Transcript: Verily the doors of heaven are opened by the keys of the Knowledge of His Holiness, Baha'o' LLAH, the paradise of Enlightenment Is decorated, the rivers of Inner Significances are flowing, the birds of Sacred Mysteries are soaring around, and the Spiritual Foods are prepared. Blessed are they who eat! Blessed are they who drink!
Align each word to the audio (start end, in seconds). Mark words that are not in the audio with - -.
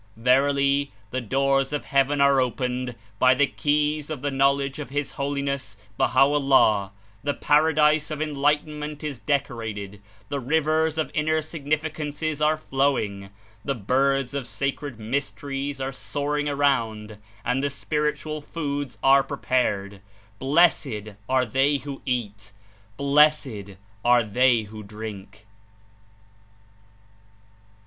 Verily 0.17 0.91
the 1.11 1.21
doors 1.21 1.71
of 1.71 1.85
heaven 1.85 2.19
are 2.21 2.41
opened 2.41 2.95
by 3.19 3.35
the 3.35 3.45
keys 3.45 4.09
of 4.09 4.23
the 4.23 4.31
Knowledge 4.31 4.79
of 4.79 4.89
His 4.89 5.11
Holiness, 5.11 5.77
Baha'o' 5.95 6.39
LLAH, 6.39 6.89
the 7.23 7.35
paradise 7.35 8.09
of 8.09 8.19
Enlightenment 8.19 9.03
Is 9.03 9.19
decorated, 9.19 10.01
the 10.29 10.39
rivers 10.39 10.97
of 10.97 11.11
Inner 11.13 11.39
Significances 11.43 12.41
are 12.41 12.57
flowing, 12.57 13.29
the 13.63 13.75
birds 13.75 14.33
of 14.33 14.47
Sacred 14.47 14.99
Mysteries 14.99 15.79
are 15.79 15.93
soaring 15.93 16.49
around, 16.49 17.19
and 17.45 17.61
the 17.61 17.69
Spiritual 17.69 18.41
Foods 18.41 18.97
are 19.03 19.21
prepared. 19.21 20.01
Blessed 20.39 21.09
are 21.29 21.45
they 21.45 21.77
who 21.77 22.01
eat! 22.07 22.53
Blessed 22.97 23.77
are 24.03 24.23
they 24.23 24.63
who 24.63 24.81
drink! 24.81 25.45